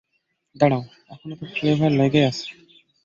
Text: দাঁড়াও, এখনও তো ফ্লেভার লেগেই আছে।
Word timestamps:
দাঁড়াও, 0.55 0.81
এখনও 1.11 1.35
তো 1.39 1.45
ফ্লেভার 1.53 1.91
লেগেই 1.99 2.25
আছে। 2.29 2.47